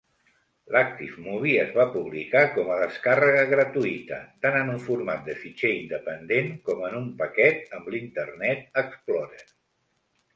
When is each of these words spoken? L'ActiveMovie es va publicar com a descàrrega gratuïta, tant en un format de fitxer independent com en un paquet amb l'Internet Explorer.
L'ActiveMovie 0.75 1.57
es 1.63 1.73
va 1.79 1.83
publicar 1.95 2.41
com 2.55 2.71
a 2.75 2.77
descàrrega 2.83 3.43
gratuïta, 3.51 4.17
tant 4.45 4.57
en 4.61 4.71
un 4.77 4.81
format 4.87 5.21
de 5.27 5.35
fitxer 5.43 5.71
independent 5.81 6.49
com 6.71 6.81
en 6.89 6.97
un 7.01 7.13
paquet 7.21 7.77
amb 7.79 7.93
l'Internet 7.97 8.81
Explorer. 8.85 9.45